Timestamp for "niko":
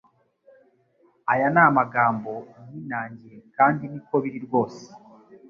3.91-4.15